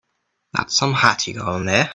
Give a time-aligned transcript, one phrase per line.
[0.53, 1.87] That's some hat you got on there.